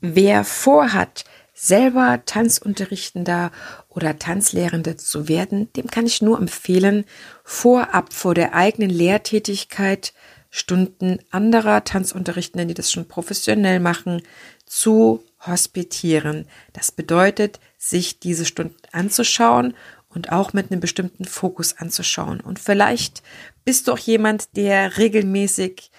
[0.00, 1.24] Wer vorhat,
[1.54, 3.50] selber Tanzunterrichtender
[3.88, 7.04] oder Tanzlehrende zu werden, dem kann ich nur empfehlen,
[7.44, 10.12] vorab vor der eigenen Lehrtätigkeit
[10.50, 14.22] Stunden anderer Tanzunterrichtenden, die das schon professionell machen,
[14.64, 16.46] zu hospitieren.
[16.72, 19.74] Das bedeutet, sich diese Stunden anzuschauen
[20.08, 22.40] und auch mit einem bestimmten Fokus anzuschauen.
[22.40, 23.22] Und vielleicht
[23.64, 25.90] bist du auch jemand, der regelmäßig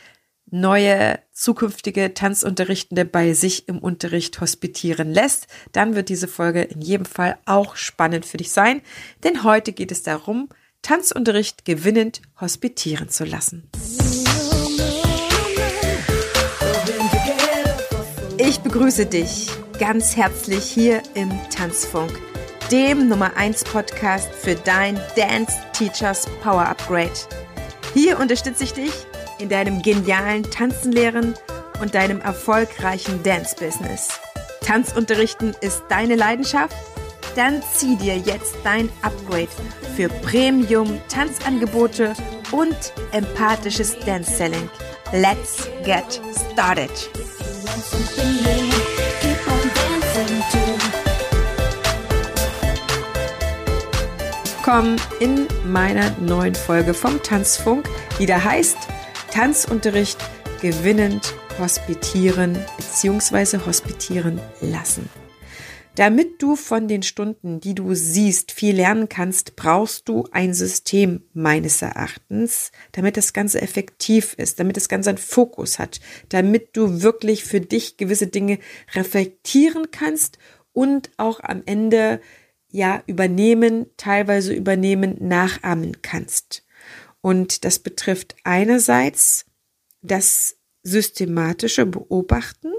[0.49, 7.05] neue zukünftige Tanzunterrichtende bei sich im Unterricht hospitieren lässt, dann wird diese Folge in jedem
[7.05, 8.81] Fall auch spannend für dich sein,
[9.23, 10.49] denn heute geht es darum,
[10.81, 13.69] Tanzunterricht gewinnend hospitieren zu lassen.
[18.37, 22.11] Ich begrüße dich ganz herzlich hier im Tanzfunk,
[22.71, 27.11] dem Nummer 1 Podcast für dein Dance Teachers Power Upgrade.
[27.93, 28.93] Hier unterstütze ich dich
[29.39, 31.33] in deinem genialen Tanzenlehren
[31.81, 34.19] und deinem erfolgreichen Dance-Business.
[34.61, 36.75] Tanzunterrichten ist deine Leidenschaft?
[37.35, 39.49] Dann zieh dir jetzt dein Upgrade
[39.95, 42.13] für Premium-Tanzangebote
[42.51, 42.75] und
[43.11, 44.69] empathisches Dance-Selling.
[45.13, 46.91] Let's get started!
[54.63, 57.87] Komm in meiner neuen Folge vom Tanzfunk,
[58.19, 58.77] die da heißt
[59.37, 60.17] Tanzunterricht
[60.63, 63.59] gewinnend hospitieren bzw.
[63.67, 65.07] hospitieren lassen.
[65.93, 71.21] Damit du von den Stunden, die du siehst, viel lernen kannst, brauchst du ein System
[71.33, 75.99] meines Erachtens, damit das Ganze effektiv ist, damit das Ganze einen Fokus hat,
[76.29, 78.57] damit du wirklich für dich gewisse Dinge
[78.95, 80.39] reflektieren kannst
[80.73, 82.21] und auch am Ende
[82.71, 86.63] ja übernehmen, teilweise übernehmen, nachahmen kannst.
[87.27, 89.45] Und das betrifft einerseits
[90.01, 92.71] das systematische Beobachten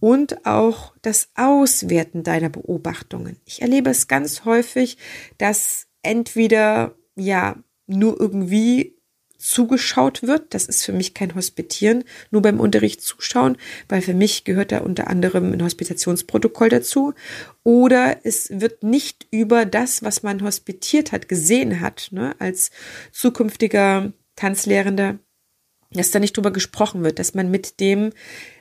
[0.00, 3.40] und auch das Auswerten deiner Beobachtungen.
[3.44, 4.98] Ich erlebe es ganz häufig,
[5.38, 7.54] dass entweder ja
[7.86, 8.98] nur irgendwie
[9.42, 10.54] zugeschaut wird.
[10.54, 13.56] Das ist für mich kein Hospitieren, nur beim Unterricht zuschauen,
[13.88, 17.12] weil für mich gehört da unter anderem ein Hospitationsprotokoll dazu.
[17.64, 22.70] Oder es wird nicht über das, was man hospitiert hat, gesehen hat, ne, als
[23.10, 25.18] zukünftiger Tanzlehrender,
[25.90, 28.10] dass da nicht drüber gesprochen wird, dass man mit dem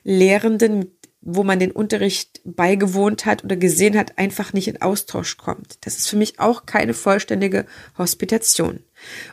[0.03, 5.77] Lehrenden, wo man den Unterricht beigewohnt hat oder gesehen hat, einfach nicht in Austausch kommt.
[5.81, 7.67] Das ist für mich auch keine vollständige
[7.99, 8.79] Hospitation.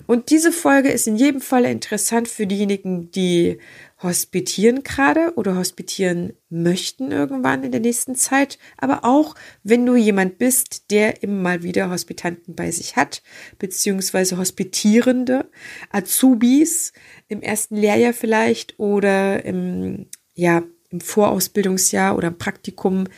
[0.06, 3.59] Und diese Folge ist in jedem Fall interessant für diejenigen, die
[4.03, 9.34] hospitieren gerade oder hospitieren möchten irgendwann in der nächsten Zeit, aber auch
[9.65, 13.23] wenn du jemand bist, der immer mal wieder Hospitanten bei sich hat,
[13.59, 15.51] beziehungsweise Hospitierende,
[15.91, 16.93] Azubis
[17.27, 23.09] im ersten Lehrjahr vielleicht oder im, ja, im Vorausbildungsjahr oder im Praktikum,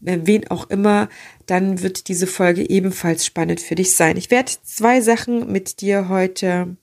[0.00, 1.08] wen auch immer,
[1.46, 4.16] dann wird diese Folge ebenfalls spannend für dich sein.
[4.16, 6.76] Ich werde zwei Sachen mit dir heute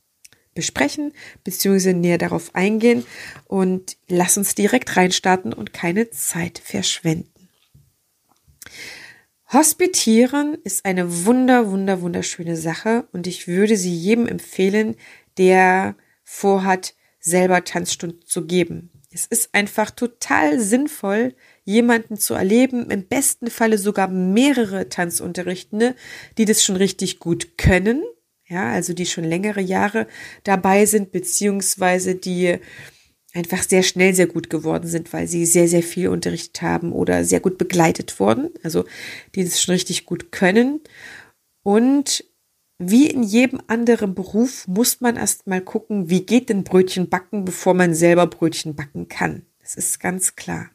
[0.54, 1.14] besprechen,
[1.44, 3.06] beziehungsweise näher darauf eingehen
[3.46, 7.32] und lass uns direkt reinstarten und keine Zeit verschwenden.
[9.54, 14.96] Hospitieren ist eine wunder, wunder, wunderschöne Sache und ich würde sie jedem empfehlen,
[15.38, 18.90] der vorhat, selber Tanzstunden zu geben.
[19.12, 21.36] Es ist einfach total sinnvoll,
[21.68, 25.96] jemanden zu erleben, im besten Falle sogar mehrere Tanzunterrichtende,
[26.38, 28.04] die das schon richtig gut können,
[28.48, 30.08] ja, also die schon längere Jahre
[30.46, 32.58] dabei sind, beziehungsweise die
[33.34, 37.26] einfach sehr schnell sehr gut geworden sind, weil sie sehr, sehr viel unterrichtet haben oder
[37.26, 38.86] sehr gut begleitet wurden, also
[39.36, 40.80] die das schon richtig gut können.
[41.64, 42.24] Und
[42.80, 47.44] wie in jedem anderen Beruf muss man erst mal gucken, wie geht denn Brötchen backen,
[47.44, 49.46] bevor man selber Brötchen backen kann.
[49.60, 50.70] Das ist ganz klar.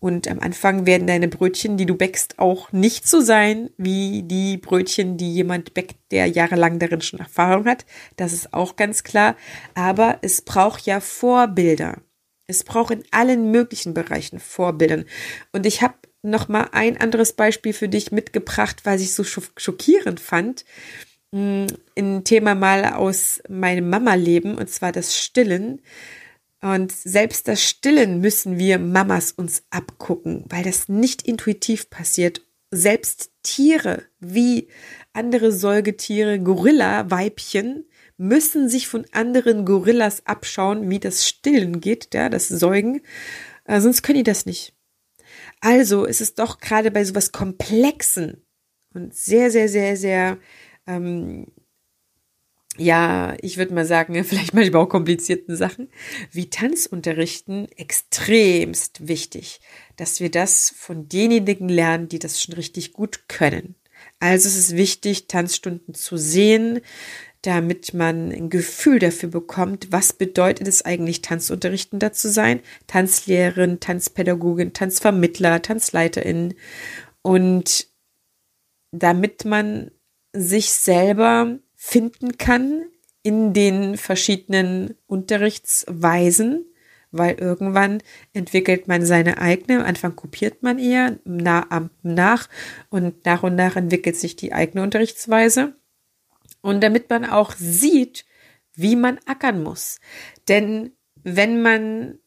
[0.00, 4.56] Und am Anfang werden deine Brötchen, die du bäckst, auch nicht so sein wie die
[4.56, 7.84] Brötchen, die jemand bäckt, der jahrelang darin schon Erfahrung hat.
[8.16, 9.36] Das ist auch ganz klar.
[9.74, 11.98] Aber es braucht ja Vorbilder.
[12.46, 15.04] Es braucht in allen möglichen Bereichen Vorbildern.
[15.52, 20.20] Und ich habe noch mal ein anderes Beispiel für dich mitgebracht, was ich so schockierend
[20.20, 20.64] fand.
[21.34, 25.80] Ein Thema mal aus meinem Mama-Leben, und zwar das Stillen.
[26.62, 32.42] Und selbst das Stillen müssen wir Mamas uns abgucken, weil das nicht intuitiv passiert.
[32.70, 34.68] Selbst Tiere wie
[35.12, 37.84] andere Säugetiere, Gorilla-Weibchen,
[38.16, 43.02] müssen sich von anderen Gorillas abschauen, wie das Stillen geht, ja, das Säugen.
[43.64, 44.74] Äh, sonst können die das nicht.
[45.60, 48.46] Also ist es doch gerade bei sowas Komplexen
[48.94, 50.38] und sehr, sehr, sehr, sehr
[50.86, 51.46] ähm,
[52.78, 55.88] ja, ich würde mal sagen, vielleicht manchmal auch komplizierten Sachen,
[56.30, 59.60] wie Tanzunterrichten extremst wichtig,
[59.96, 63.74] dass wir das von denjenigen lernen, die das schon richtig gut können.
[64.20, 66.80] Also es ist wichtig, Tanzstunden zu sehen,
[67.42, 74.72] damit man ein Gefühl dafür bekommt, was bedeutet es eigentlich, Tanzunterrichtender zu sein, Tanzlehrerin, Tanzpädagogin,
[74.72, 76.54] Tanzvermittler, Tanzleiterin.
[77.22, 77.88] Und
[78.92, 79.90] damit man
[80.32, 82.84] sich selber finden kann
[83.24, 86.64] in den verschiedenen Unterrichtsweisen,
[87.10, 92.48] weil irgendwann entwickelt man seine eigene, am Anfang kopiert man eher nach
[92.88, 95.74] und nach und nach entwickelt sich die eigene Unterrichtsweise.
[96.60, 98.26] Und damit man auch sieht,
[98.74, 99.98] wie man ackern muss.
[100.46, 100.92] Denn
[101.24, 102.20] wenn man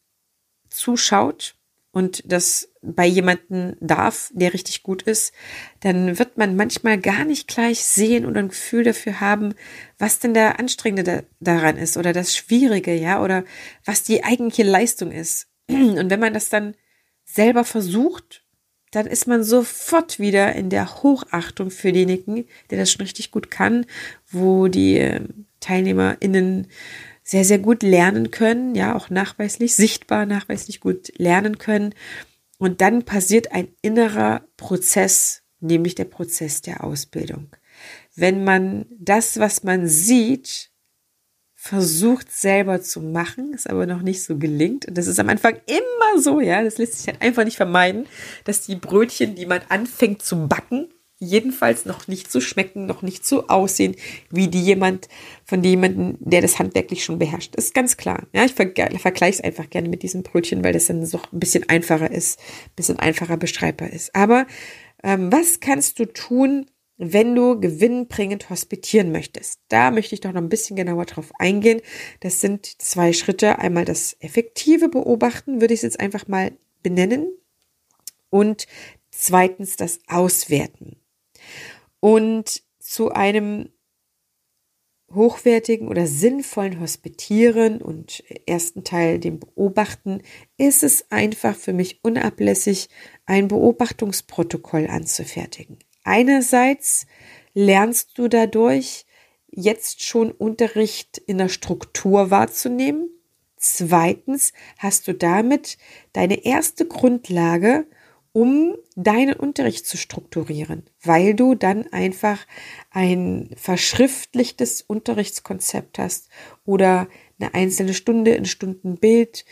[0.69, 1.55] zuschaut
[1.91, 5.33] und das bei jemanden darf, der richtig gut ist,
[5.81, 9.53] dann wird man manchmal gar nicht gleich sehen oder ein Gefühl dafür haben,
[9.97, 13.43] was denn der Anstrengende da, daran ist oder das Schwierige, ja, oder
[13.85, 15.47] was die eigentliche Leistung ist.
[15.69, 16.75] Und wenn man das dann
[17.23, 18.45] selber versucht
[18.95, 23.51] dann ist man sofort wieder in der Hochachtung für denjenigen, der das schon richtig gut
[23.51, 23.85] kann,
[24.29, 26.67] wo die ähm, TeilnehmerInnen
[27.21, 31.93] sehr, sehr gut lernen können, ja, auch nachweislich, sichtbar nachweislich gut lernen können.
[32.57, 37.49] Und dann passiert ein innerer Prozess, nämlich der Prozess der Ausbildung.
[38.15, 40.71] Wenn man das, was man sieht,
[41.65, 44.85] versucht selber zu machen, es aber noch nicht so gelingt.
[44.85, 48.05] Und das ist am Anfang immer so, ja, das lässt sich halt einfach nicht vermeiden,
[48.43, 50.93] dass die Brötchen, die man anfängt zu backen,
[51.25, 53.95] jedenfalls noch nicht so schmecken, noch nicht so aussehen,
[54.29, 55.07] wie die jemand,
[55.43, 57.55] von jemandem, der das handwerklich schon beherrscht.
[57.55, 58.27] Ist ganz klar.
[58.33, 61.67] Ja, ich vergleiche es einfach gerne mit diesen Brötchen, weil das dann so ein bisschen
[61.69, 64.15] einfacher ist, ein bisschen einfacher beschreibbar ist.
[64.15, 64.47] Aber
[65.03, 66.65] ähm, was kannst du tun,
[66.97, 69.59] wenn du gewinnbringend hospitieren möchtest.
[69.67, 71.81] Da möchte ich doch noch ein bisschen genauer drauf eingehen.
[72.21, 73.59] Das sind zwei Schritte.
[73.59, 77.27] Einmal das effektive Beobachten, würde ich es jetzt einfach mal benennen.
[78.29, 78.67] Und
[79.11, 80.97] zweitens das Auswerten.
[82.05, 83.69] Und zu einem
[85.11, 90.21] hochwertigen oder sinnvollen Hospitieren und ersten Teil dem Beobachten
[90.55, 92.89] ist es einfach für mich unablässig,
[93.25, 95.79] ein Beobachtungsprotokoll anzufertigen.
[96.03, 97.07] Einerseits
[97.55, 99.07] lernst du dadurch
[99.47, 103.09] jetzt schon Unterricht in der Struktur wahrzunehmen.
[103.57, 105.79] Zweitens hast du damit
[106.13, 107.87] deine erste Grundlage,
[108.35, 112.45] um deinen Unterricht zu strukturieren, weil du dann einfach
[112.91, 116.27] ein verschriftlichtes Unterrichtskonzept hast
[116.65, 117.07] oder
[117.39, 119.45] eine einzelne Stunde, ein Stundenbild,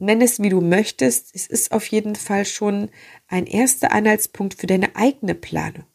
[0.00, 1.32] nenn es wie du möchtest.
[1.32, 2.90] Es ist auf jeden Fall schon
[3.28, 5.86] ein erster Anhaltspunkt für deine eigene Planung.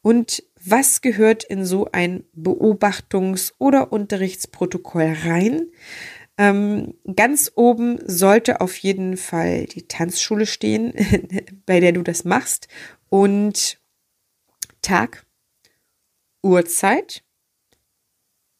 [0.00, 5.66] Und was gehört in so ein Beobachtungs- oder Unterrichtsprotokoll rein?
[6.36, 10.92] Ähm, ganz oben sollte auf jeden Fall die Tanzschule stehen,
[11.66, 12.68] bei der du das machst
[13.08, 13.80] und
[14.82, 15.24] Tag,
[16.42, 17.22] Uhrzeit,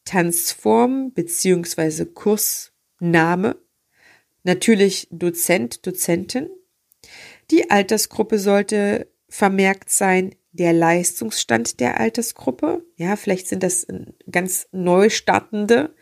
[0.05, 3.57] Tanzform beziehungsweise Kursname,
[4.45, 6.51] Natürlich Dozent, Dozentin.
[7.51, 12.85] Die Altersgruppe sollte vermerkt sein, der Leistungsstand der Altersgruppe.
[12.97, 13.87] Ja, vielleicht sind das
[14.31, 15.95] ganz neu startende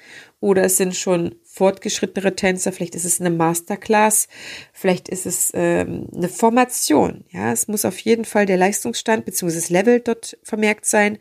[0.43, 2.73] oder es sind schon fortgeschrittenere Tänzer.
[2.73, 4.27] Vielleicht ist es eine Masterclass.
[4.73, 7.25] Vielleicht ist es ähm, eine Formation.
[7.31, 9.55] Ja, es muss auf jeden Fall der Leistungsstand bzw.
[9.55, 11.19] das Level dort vermerkt sein.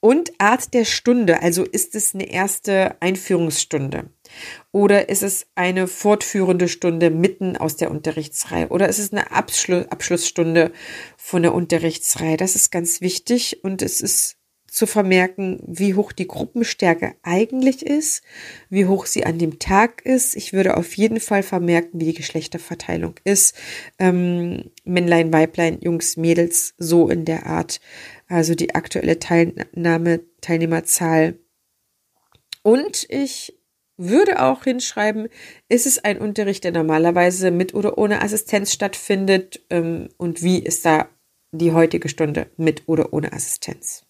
[0.00, 1.40] Und Art der Stunde.
[1.40, 4.10] Also ist es eine erste Einführungsstunde?
[4.72, 8.68] Oder ist es eine fortführende Stunde mitten aus der Unterrichtsreihe?
[8.68, 10.70] Oder ist es eine Abschluss, Abschlussstunde
[11.16, 12.36] von der Unterrichtsreihe?
[12.36, 14.36] Das ist ganz wichtig und es ist
[14.74, 18.24] zu vermerken, wie hoch die Gruppenstärke eigentlich ist,
[18.70, 20.34] wie hoch sie an dem Tag ist.
[20.34, 23.56] Ich würde auf jeden Fall vermerken, wie die Geschlechterverteilung ist.
[24.00, 27.80] Ähm, Männlein, Weiblein, Jungs, Mädels, so in der Art.
[28.26, 31.38] Also die aktuelle Teilnahme, Teilnehmerzahl.
[32.62, 33.56] Und ich
[33.96, 35.28] würde auch hinschreiben,
[35.68, 40.84] ist es ein Unterricht, der normalerweise mit oder ohne Assistenz stattfindet ähm, und wie ist
[40.84, 41.08] da
[41.52, 44.03] die heutige Stunde mit oder ohne Assistenz.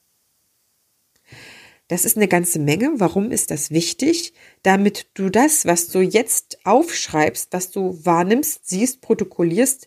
[1.89, 2.93] Das ist eine ganze Menge.
[2.97, 4.33] Warum ist das wichtig?
[4.63, 9.87] Damit du das, was du jetzt aufschreibst, was du wahrnimmst, siehst, protokollierst,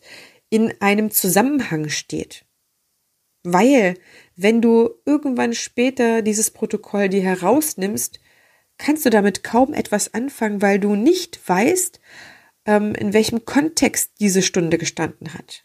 [0.49, 2.45] in einem Zusammenhang steht.
[3.43, 3.95] Weil,
[4.35, 8.19] wenn du irgendwann später dieses Protokoll dir herausnimmst,
[8.77, 11.99] kannst du damit kaum etwas anfangen, weil du nicht weißt,
[12.65, 15.63] ähm, in welchem Kontext diese Stunde gestanden hat.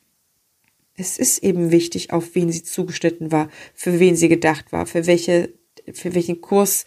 [0.95, 5.07] Es ist eben wichtig, auf wen sie zugeschnitten war, für wen sie gedacht war, für
[5.07, 5.53] welche
[5.93, 6.87] für welchen Kurs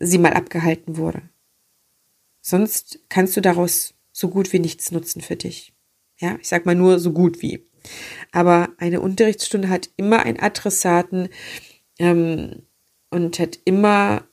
[0.00, 1.22] sie mal abgehalten wurde.
[2.40, 5.72] Sonst kannst du daraus so gut wie nichts nutzen für dich.
[6.18, 7.66] Ja, ich sag mal nur so gut wie.
[8.32, 11.28] Aber eine Unterrichtsstunde hat immer einen Adressaten
[11.98, 12.62] ähm,
[13.10, 14.26] und hat immer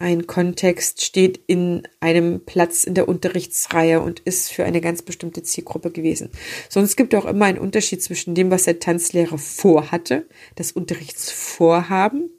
[0.00, 5.42] ein Kontext, steht in einem Platz in der Unterrichtsreihe und ist für eine ganz bestimmte
[5.42, 6.30] Zielgruppe gewesen.
[6.68, 12.30] Sonst gibt es auch immer einen Unterschied zwischen dem, was der Tanzlehrer vorhatte, das Unterrichtsvorhaben,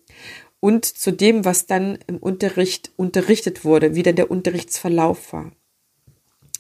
[0.59, 5.51] und zu dem, was dann im Unterricht unterrichtet wurde, wie dann der Unterrichtsverlauf war.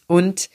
[0.07, 0.49] Und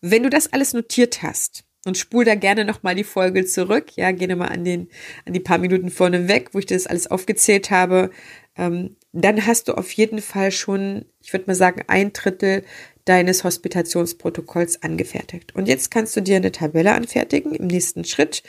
[0.00, 3.96] wenn du das alles notiert hast, und spul da gerne nochmal die Folge zurück.
[3.96, 4.88] Ja, geh nochmal an den,
[5.24, 8.10] an die paar Minuten vorne weg, wo ich das alles aufgezählt habe.
[8.56, 12.64] Ähm, dann hast du auf jeden Fall schon, ich würde mal sagen, ein Drittel
[13.04, 15.54] deines Hospitationsprotokolls angefertigt.
[15.54, 18.42] Und jetzt kannst du dir eine Tabelle anfertigen im nächsten Schritt,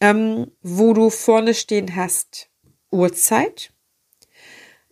[0.00, 2.50] ähm, wo du vorne stehen hast
[2.90, 3.72] Uhrzeit.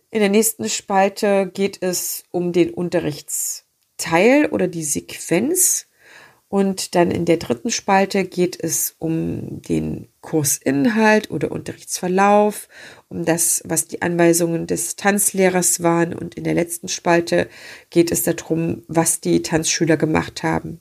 [0.09, 5.87] In der nächsten Spalte geht es um den Unterrichtsteil oder die Sequenz.
[6.49, 12.69] Und dann in der dritten Spalte geht es um den Kursinhalt oder Unterrichtsverlauf,
[13.09, 16.13] um das, was die Anweisungen des Tanzlehrers waren.
[16.13, 17.49] Und in der letzten Spalte
[17.89, 20.79] geht es darum, was die Tanzschüler gemacht haben.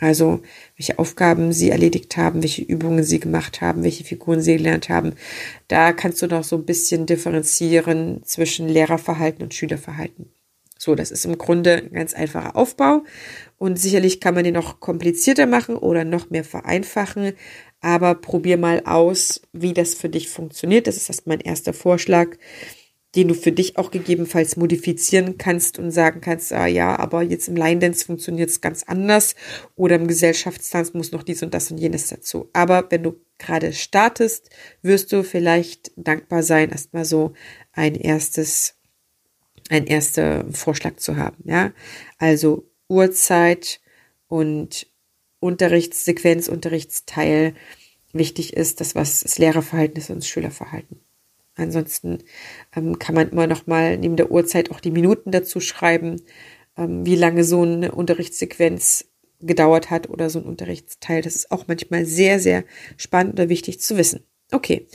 [0.00, 0.42] Also
[0.76, 5.14] welche Aufgaben sie erledigt haben, welche Übungen sie gemacht haben, welche Figuren sie gelernt haben.
[5.66, 10.30] Da kannst du noch so ein bisschen differenzieren zwischen Lehrerverhalten und Schülerverhalten.
[10.78, 13.02] So, das ist im Grunde ein ganz einfacher Aufbau
[13.58, 17.32] und sicherlich kann man den noch komplizierter machen oder noch mehr vereinfachen,
[17.80, 20.86] aber probier mal aus, wie das für dich funktioniert.
[20.86, 22.36] Das ist erst mein erster Vorschlag,
[23.14, 27.48] den du für dich auch gegebenenfalls modifizieren kannst und sagen kannst, ah ja, aber jetzt
[27.48, 29.34] im Line Dance funktioniert es ganz anders
[29.76, 32.50] oder im Gesellschaftstanz muss noch dies und das und jenes dazu.
[32.52, 34.50] Aber wenn du gerade startest,
[34.82, 37.32] wirst du vielleicht dankbar sein, erstmal so
[37.72, 38.74] ein erstes
[39.70, 41.36] ein erster Vorschlag zu haben.
[41.44, 41.72] Ja,
[42.18, 43.80] also Uhrzeit
[44.28, 44.86] und
[45.40, 47.54] Unterrichtssequenz, Unterrichtsteil.
[48.12, 51.00] Wichtig ist, das was das Lehrerverhalten ist und das Schülerverhalten.
[51.58, 52.18] Ansonsten
[52.74, 56.22] ähm, kann man immer noch mal neben der Uhrzeit auch die Minuten dazu schreiben,
[56.76, 59.06] ähm, wie lange so eine Unterrichtssequenz
[59.40, 61.22] gedauert hat oder so ein Unterrichtsteil.
[61.22, 62.64] Das ist auch manchmal sehr, sehr
[62.96, 64.24] spannend oder wichtig zu wissen.
[64.50, 64.88] Okay.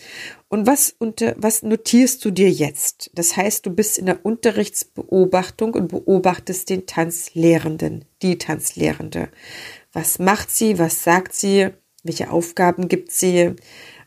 [0.47, 3.11] Und was unter, was notierst du dir jetzt?
[3.13, 9.29] Das heißt, du bist in der Unterrichtsbeobachtung und beobachtest den Tanzlehrenden, die Tanzlehrende.
[9.91, 10.79] Was macht sie?
[10.79, 11.69] Was sagt sie?
[12.03, 13.55] Welche Aufgaben gibt sie?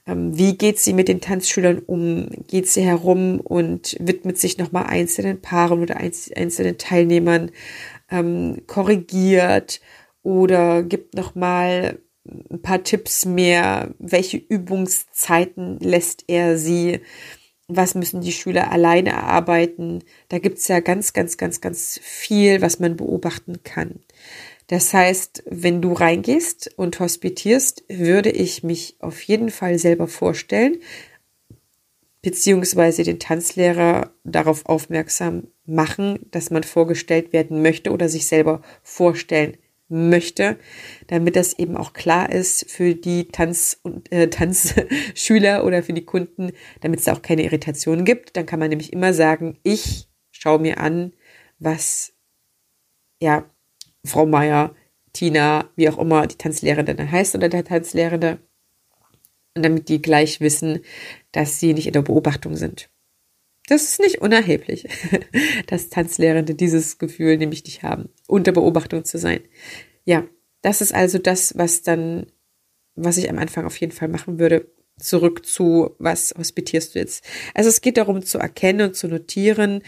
[0.06, 2.28] Ähm, wie geht sie mit den Tanzschülern um?
[2.48, 7.50] Geht sie herum und widmet sich nochmal einzelnen Paaren oder einzelnen Teilnehmern?
[8.10, 9.80] Ähm, korrigiert
[10.22, 11.98] oder gibt nochmal
[12.50, 13.94] ein paar Tipps mehr.
[13.98, 17.00] Welche Übungszeiten lässt er sie?
[17.68, 20.04] Was müssen die Schüler alleine erarbeiten?
[20.28, 24.00] Da gibt's ja ganz, ganz, ganz, ganz viel, was man beobachten kann.
[24.68, 30.78] Das heißt, wenn du reingehst und hospitierst, würde ich mich auf jeden Fall selber vorstellen,
[32.23, 39.56] beziehungsweise den Tanzlehrer darauf aufmerksam machen, dass man vorgestellt werden möchte oder sich selber vorstellen
[39.88, 40.58] möchte,
[41.06, 46.04] damit das eben auch klar ist für die Tanz- und äh, Tanzschüler oder für die
[46.04, 48.37] Kunden, damit es da auch keine Irritationen gibt.
[48.37, 51.12] Dann kann man nämlich immer sagen, ich schaue mir an,
[51.61, 52.12] was
[53.20, 53.49] ja
[54.06, 54.75] Frau Meier,
[55.12, 58.38] Tina, wie auch immer die Tanzlehrende dann heißt oder der Tanzlehrende.
[59.54, 60.80] Und damit die gleich wissen,
[61.32, 62.90] dass sie nicht in der Beobachtung sind.
[63.68, 64.86] Das ist nicht unerheblich,
[65.66, 69.40] dass Tanzlehrende dieses Gefühl nämlich nicht haben, unter Beobachtung zu sein.
[70.04, 70.25] Ja,
[70.62, 72.26] das ist also das, was dann,
[72.94, 74.70] was ich am Anfang auf jeden Fall machen würde.
[74.98, 77.25] Zurück zu, was hospitierst du jetzt?
[77.54, 79.82] Also es geht darum zu erkennen und zu notieren,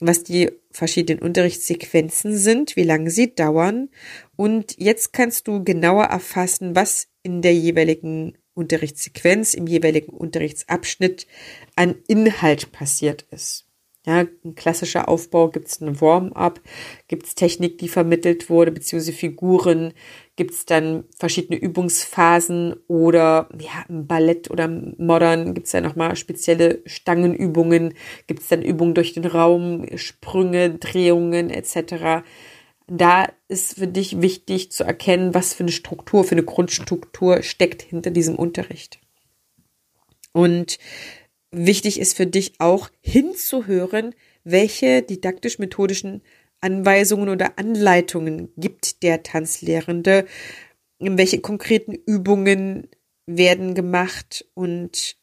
[0.00, 3.90] was die verschiedenen Unterrichtssequenzen sind, wie lange sie dauern.
[4.36, 11.26] Und jetzt kannst du genauer erfassen, was in der jeweiligen Unterrichtssequenz, im jeweiligen Unterrichtsabschnitt
[11.76, 13.66] an Inhalt passiert ist.
[14.06, 16.60] Ja, ein klassischer Aufbau gibt es eine Warm-up,
[17.06, 19.92] gibt es Technik, die vermittelt wurde, beziehungsweise Figuren,
[20.40, 26.16] gibt es dann verschiedene Übungsphasen oder ja, im Ballett oder Modern gibt es ja nochmal
[26.16, 27.92] spezielle Stangenübungen,
[28.26, 32.24] gibt es dann Übungen durch den Raum, Sprünge, Drehungen etc
[32.90, 37.82] da ist für dich wichtig zu erkennen, was für eine Struktur, für eine Grundstruktur steckt
[37.82, 38.98] hinter diesem Unterricht.
[40.32, 40.78] Und
[41.52, 46.22] wichtig ist für dich auch hinzuhören, welche didaktisch-methodischen
[46.60, 50.26] Anweisungen oder Anleitungen gibt der Tanzlehrende,
[50.98, 52.88] welche konkreten Übungen
[53.26, 55.16] werden gemacht und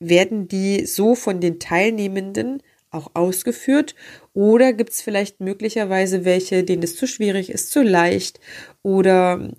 [0.00, 3.94] werden die so von den Teilnehmenden auch ausgeführt?
[4.32, 8.40] Oder gibt es vielleicht möglicherweise welche, denen es zu schwierig ist, zu leicht
[8.82, 9.50] oder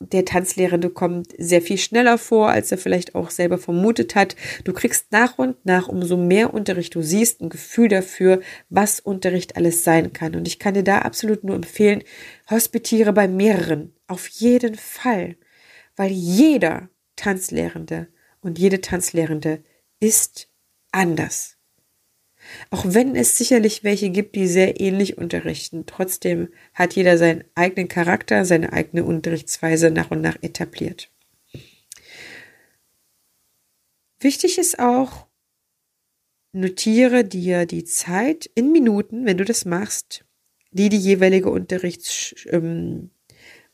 [0.00, 4.36] der Tanzlehrende kommt sehr viel schneller vor, als er vielleicht auch selber vermutet hat.
[4.64, 9.56] Du kriegst nach und nach, umso mehr Unterricht du siehst, ein Gefühl dafür, was Unterricht
[9.56, 10.34] alles sein kann.
[10.34, 12.02] Und ich kann dir da absolut nur empfehlen,
[12.50, 13.94] hospitiere bei mehreren.
[14.06, 15.36] Auf jeden Fall.
[15.96, 18.08] Weil jeder Tanzlehrende
[18.40, 19.62] und jede Tanzlehrende
[20.00, 20.48] ist
[20.92, 21.53] anders.
[22.70, 27.88] Auch wenn es sicherlich welche gibt, die sehr ähnlich unterrichten, trotzdem hat jeder seinen eigenen
[27.88, 31.10] Charakter, seine eigene Unterrichtsweise nach und nach etabliert.
[34.20, 35.26] Wichtig ist auch,
[36.52, 40.24] notiere dir die Zeit in Minuten, wenn du das machst,
[40.70, 43.10] die die jeweilige Unterrichts, ähm,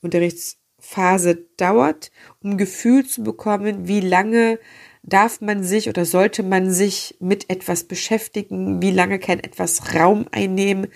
[0.01, 2.11] Unterrichtsphase dauert,
[2.43, 4.59] um Gefühl zu bekommen, wie lange
[5.03, 8.83] darf man sich oder sollte man sich mit etwas beschäftigen?
[8.83, 10.89] Wie lange kann etwas Raum einnehmen?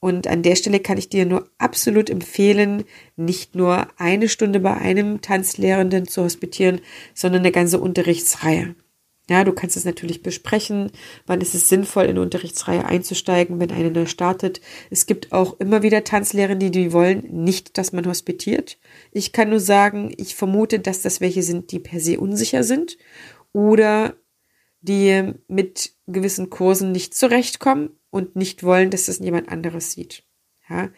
[0.00, 2.84] Und an der Stelle kann ich dir nur absolut empfehlen,
[3.16, 6.80] nicht nur eine Stunde bei einem Tanzlehrenden zu hospitieren,
[7.14, 8.74] sondern eine ganze Unterrichtsreihe.
[9.28, 10.90] Ja, du kannst es natürlich besprechen,
[11.24, 14.60] wann ist es sinnvoll, in eine Unterrichtsreihe einzusteigen, wenn eine neu startet.
[14.90, 18.76] Es gibt auch immer wieder Tanzlehrende, die wollen nicht, dass man hospitiert.
[19.12, 22.96] Ich kann nur sagen, ich vermute, dass das welche sind, die per se unsicher sind
[23.52, 24.16] oder
[24.80, 30.24] die mit gewissen Kursen nicht zurechtkommen und nicht wollen, dass das jemand anderes sieht.
[30.68, 30.90] Ja,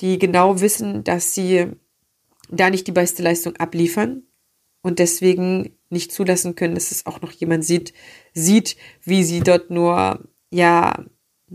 [0.00, 1.66] die genau wissen, dass sie
[2.48, 4.24] da nicht die beste Leistung abliefern
[4.82, 7.92] und deswegen nicht zulassen können, dass es auch noch jemand sieht,
[8.32, 11.04] sieht, wie sie dort nur ja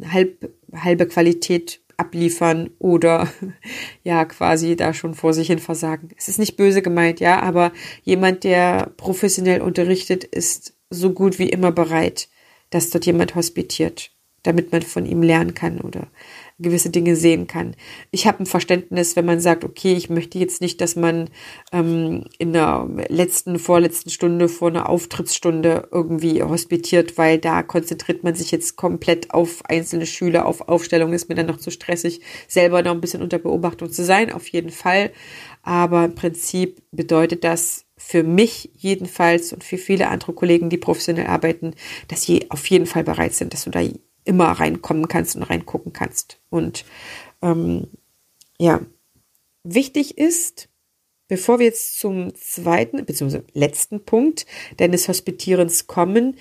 [0.03, 3.29] halb, halbe Qualität abliefern oder
[4.03, 6.09] ja quasi da schon vor sich hin versagen.
[6.17, 7.71] Es ist nicht böse gemeint, ja, aber
[8.03, 12.29] jemand, der professionell unterrichtet, ist so gut wie immer bereit,
[12.69, 14.11] dass dort jemand hospitiert,
[14.43, 16.07] damit man von ihm lernen kann oder
[16.57, 17.75] gewisse Dinge sehen kann.
[18.11, 21.29] Ich habe ein Verständnis, wenn man sagt, okay, ich möchte jetzt nicht, dass man
[21.73, 28.35] ähm, in der letzten, vorletzten Stunde vor einer Auftrittsstunde irgendwie hospitiert, weil da konzentriert man
[28.35, 32.81] sich jetzt komplett auf einzelne Schüler, auf Aufstellungen, ist mir dann noch zu stressig, selber
[32.83, 35.11] noch ein bisschen unter Beobachtung zu sein, auf jeden Fall.
[35.61, 41.27] Aber im Prinzip bedeutet das für mich jedenfalls und für viele andere Kollegen, die professionell
[41.27, 41.73] arbeiten,
[42.07, 43.81] dass sie auf jeden Fall bereit sind, dass du da
[44.25, 46.39] immer reinkommen kannst und reingucken kannst.
[46.49, 46.85] Und
[47.41, 47.87] ähm,
[48.59, 48.81] ja,
[49.63, 50.69] wichtig ist,
[51.27, 53.41] bevor wir jetzt zum zweiten bzw.
[53.53, 54.45] letzten Punkt
[54.77, 56.37] deines Hospitierens kommen,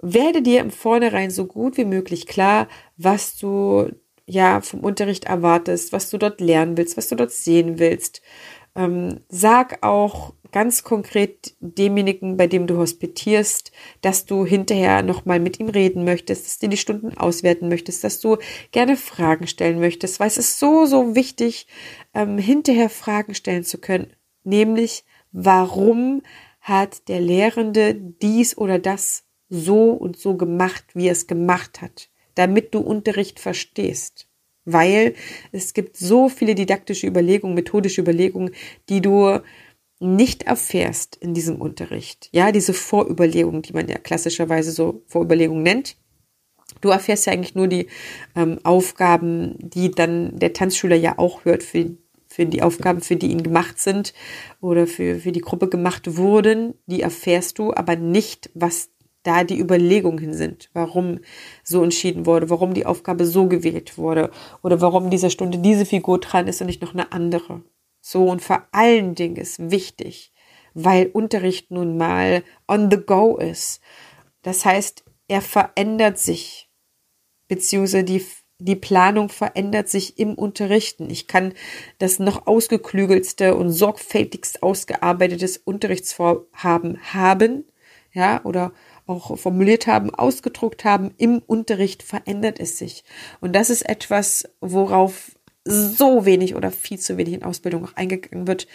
[0.00, 3.90] werde dir im Vornherein so gut wie möglich klar, was du
[4.26, 8.22] ja vom Unterricht erwartest, was du dort lernen willst, was du dort sehen willst.
[8.74, 15.58] Ähm, sag auch ganz konkret demjenigen, bei dem du hospitierst, dass du hinterher nochmal mit
[15.58, 18.36] ihm reden möchtest, dass du die Stunden auswerten möchtest, dass du
[18.70, 21.66] gerne Fragen stellen möchtest, weil es ist so, so wichtig,
[22.14, 24.12] ähm, hinterher Fragen stellen zu können,
[24.44, 26.22] nämlich warum
[26.60, 32.08] hat der Lehrende dies oder das so und so gemacht, wie er es gemacht hat,
[32.34, 34.28] damit du Unterricht verstehst
[34.64, 35.14] weil
[35.50, 38.50] es gibt so viele didaktische Überlegungen, methodische Überlegungen,
[38.88, 39.40] die du
[40.02, 45.96] nicht erfährst in diesem Unterricht, ja, diese Vorüberlegung, die man ja klassischerweise so Vorüberlegung nennt.
[46.80, 47.86] Du erfährst ja eigentlich nur die
[48.34, 51.96] ähm, Aufgaben, die dann der Tanzschüler ja auch hört für,
[52.26, 54.12] für die Aufgaben, für die ihn gemacht sind
[54.60, 56.74] oder für, für die Gruppe gemacht wurden.
[56.86, 58.90] Die erfährst du, aber nicht, was
[59.22, 61.20] da die Überlegungen sind, warum
[61.62, 64.30] so entschieden wurde, warum die Aufgabe so gewählt wurde
[64.62, 67.62] oder warum in dieser Stunde diese Figur dran ist und nicht noch eine andere.
[68.00, 70.32] So und vor allen Dingen ist wichtig,
[70.74, 73.80] weil Unterricht nun mal on the go ist.
[74.42, 76.68] Das heißt, er verändert sich,
[77.46, 78.26] beziehungsweise die,
[78.58, 81.10] die Planung verändert sich im Unterrichten.
[81.10, 81.54] Ich kann
[81.98, 87.64] das noch ausgeklügelste und sorgfältigst ausgearbeitetes Unterrichtsvorhaben haben,
[88.12, 88.72] ja, oder
[89.06, 93.04] auch formuliert haben, ausgedruckt haben, im Unterricht verändert es sich.
[93.40, 95.32] Und das ist etwas, worauf
[95.64, 98.66] so wenig oder viel zu wenig in Ausbildung auch eingegangen wird,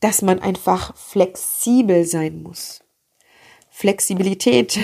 [0.00, 2.80] dass man einfach flexibel sein muss.
[3.70, 4.78] Flexibilität,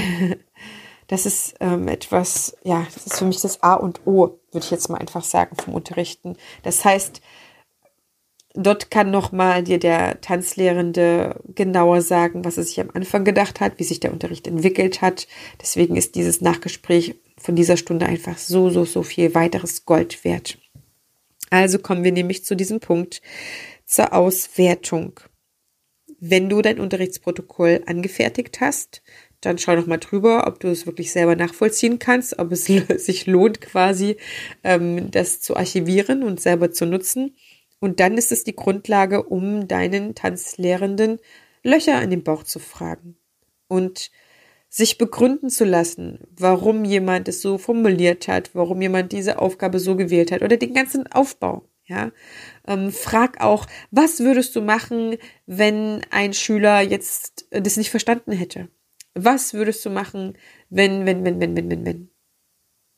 [1.07, 4.71] das ist ähm, etwas, ja, das ist für mich das A und O, würde ich
[4.71, 6.37] jetzt mal einfach sagen, vom Unterrichten.
[6.63, 7.21] Das heißt,
[8.55, 13.79] dort kann nochmal dir der Tanzlehrende genauer sagen, was er sich am Anfang gedacht hat,
[13.79, 15.27] wie sich der Unterricht entwickelt hat.
[15.61, 20.59] Deswegen ist dieses Nachgespräch von dieser Stunde einfach so, so, so viel weiteres Gold wert.
[21.51, 23.21] Also kommen wir nämlich zu diesem Punkt
[23.85, 25.21] zur Auswertung.
[26.21, 29.03] Wenn du dein Unterrichtsprotokoll angefertigt hast,
[29.41, 32.65] dann schau noch mal drüber, ob du es wirklich selber nachvollziehen kannst, ob es
[32.97, 34.17] sich lohnt quasi,
[34.63, 37.35] ähm, das zu archivieren und selber zu nutzen.
[37.85, 41.19] Und dann ist es die Grundlage, um deinen Tanzlehrenden
[41.63, 43.19] Löcher in den Bauch zu fragen
[43.69, 44.11] und
[44.71, 49.97] sich begründen zu lassen, warum jemand es so formuliert hat, warum jemand diese Aufgabe so
[49.97, 51.69] gewählt hat oder den ganzen Aufbau.
[51.85, 52.11] Ja,
[52.67, 58.71] ähm, frag auch, was würdest du machen, wenn ein Schüler jetzt das nicht verstanden hätte?
[59.13, 60.39] Was würdest du machen,
[60.71, 62.11] wenn, wenn, wenn, wenn, wenn, wenn, wenn?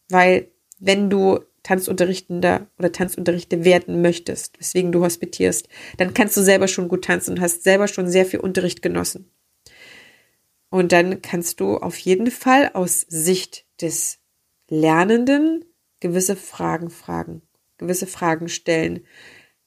[0.09, 6.68] Weil, wenn du Tanzunterrichtender oder Tanzunterrichte werden möchtest, weswegen du hospitierst, dann kannst du selber
[6.68, 9.33] schon gut tanzen und hast selber schon sehr viel Unterricht genossen.
[10.70, 14.20] Und dann kannst du auf jeden Fall aus Sicht des
[14.68, 15.64] Lernenden
[15.98, 17.42] gewisse Fragen fragen,
[17.79, 19.00] gewisse Fragen stellen.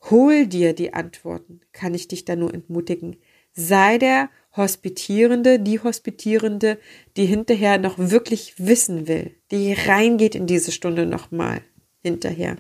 [0.09, 3.17] Hol dir die Antworten, kann ich dich da nur entmutigen.
[3.51, 6.79] Sei der Hospitierende, die Hospitierende,
[7.17, 11.62] die hinterher noch wirklich wissen will, die reingeht in diese Stunde nochmal
[12.01, 12.57] hinterher.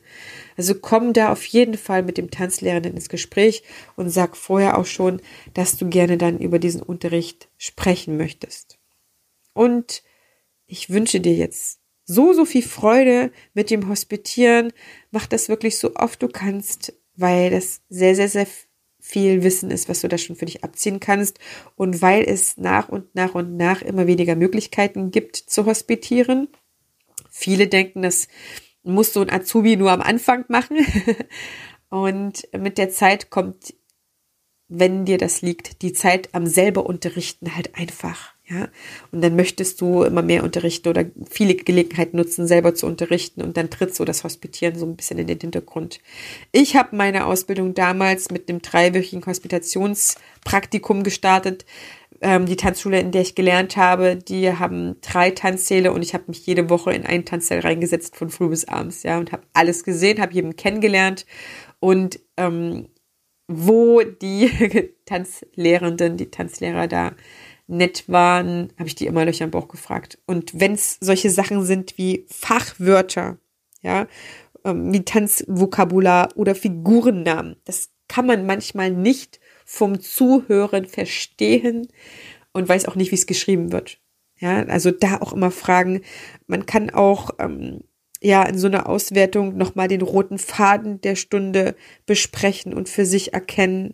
[0.57, 3.63] Also komm da auf jeden Fall mit dem Tanzlehrenden ins Gespräch
[3.95, 5.21] und sag vorher auch schon,
[5.53, 8.77] dass du gerne dann über diesen Unterricht sprechen möchtest.
[9.53, 10.03] Und
[10.65, 14.73] ich wünsche dir jetzt so, so viel Freude mit dem Hospitieren.
[15.11, 18.47] Mach das wirklich so oft du kannst, weil das sehr, sehr, sehr
[18.99, 21.39] viel Wissen ist, was du da schon für dich abziehen kannst
[21.75, 26.49] und weil es nach und nach und nach immer weniger Möglichkeiten gibt zu hospitieren.
[27.29, 28.27] Viele denken, dass
[28.83, 30.77] muss so ein Azubi nur am Anfang machen.
[31.89, 33.73] Und mit der Zeit kommt,
[34.67, 38.33] wenn dir das liegt, die Zeit am selber unterrichten halt einfach.
[38.51, 38.67] Ja,
[39.11, 43.57] und dann möchtest du immer mehr unterrichten oder viele Gelegenheiten nutzen, selber zu unterrichten und
[43.57, 45.99] dann tritt so das Hospitieren so ein bisschen in den Hintergrund.
[46.51, 51.65] Ich habe meine Ausbildung damals mit einem dreiwöchigen Hospitationspraktikum gestartet
[52.21, 56.25] ähm, die Tanzschule, in der ich gelernt habe, die haben drei Tanzsäle und ich habe
[56.27, 59.83] mich jede Woche in einen Tanzsaal reingesetzt von früh bis abends, ja, und habe alles
[59.83, 61.25] gesehen, habe jeden kennengelernt
[61.79, 62.89] und ähm,
[63.47, 67.13] wo die Tanzlehrenden, die Tanzlehrer da
[67.67, 70.19] nett waren, habe ich die immer Löcher im Bauch gefragt.
[70.25, 73.37] Und wenn es solche Sachen sind wie Fachwörter,
[73.81, 74.07] ja,
[74.65, 79.39] ähm, wie Tanzvokabular oder Figurennamen, das kann man manchmal nicht
[79.71, 81.89] vom Zuhören verstehen
[82.53, 84.01] und weiß auch nicht, wie es geschrieben wird.
[84.39, 86.01] Ja, also da auch immer fragen.
[86.47, 87.81] Man kann auch ähm,
[88.19, 91.75] ja in so einer Auswertung nochmal den roten Faden der Stunde
[92.07, 93.93] besprechen und für sich erkennen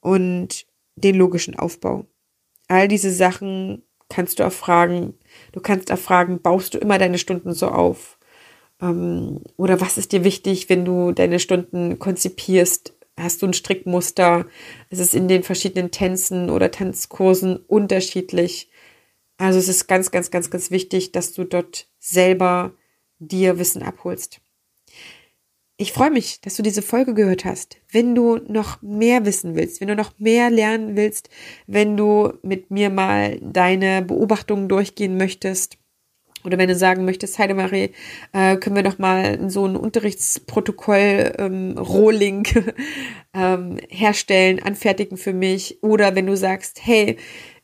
[0.00, 2.04] und den logischen Aufbau.
[2.68, 5.14] All diese Sachen kannst du erfragen.
[5.52, 8.18] Du kannst erfragen, baust du immer deine Stunden so auf?
[8.82, 12.97] Ähm, oder was ist dir wichtig, wenn du deine Stunden konzipierst?
[13.18, 14.46] Hast du ein Strickmuster.
[14.90, 18.70] Es ist in den verschiedenen Tänzen oder Tanzkursen unterschiedlich.
[19.36, 22.72] Also es ist ganz, ganz, ganz, ganz wichtig, dass du dort selber
[23.18, 24.40] dir Wissen abholst.
[25.80, 27.76] Ich freue mich, dass du diese Folge gehört hast.
[27.92, 31.30] Wenn du noch mehr wissen willst, wenn du noch mehr lernen willst,
[31.68, 35.78] wenn du mit mir mal deine Beobachtungen durchgehen möchtest,
[36.44, 37.90] oder wenn du sagen möchtest, Heidemarie,
[38.32, 41.74] äh, können wir doch mal so ein Unterrichtsprotokoll ähm,
[43.34, 45.82] ähm, herstellen, anfertigen für mich.
[45.82, 47.16] Oder wenn du sagst, hey,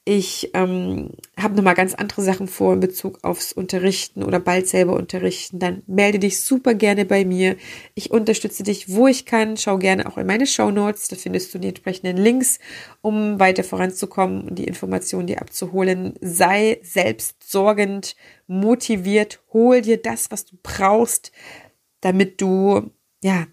[0.06, 4.92] ich ähm, habe nochmal ganz andere Sachen vor in Bezug aufs Unterrichten oder bald selber
[4.92, 5.58] unterrichten.
[5.58, 7.56] Dann melde dich super gerne bei mir.
[7.94, 9.56] Ich unterstütze dich, wo ich kann.
[9.56, 11.08] Schau gerne auch in meine Show Notes.
[11.08, 12.58] Da findest du die entsprechenden Links,
[13.00, 16.12] um weiter voranzukommen und die Informationen dir abzuholen.
[16.20, 18.14] Sei selbstsorgend,
[18.46, 19.40] motiviert.
[19.54, 21.32] Hol dir das, was du brauchst,
[22.02, 22.90] damit du,
[23.22, 23.46] ja,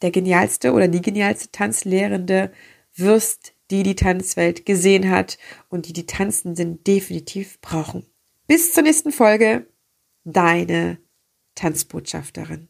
[0.00, 2.52] der genialste oder die genialste Tanzlehrende
[2.94, 8.06] wirst, die die Tanzwelt gesehen hat und die die Tanzenden definitiv brauchen.
[8.46, 9.66] Bis zur nächsten Folge,
[10.24, 10.98] deine
[11.54, 12.69] Tanzbotschafterin.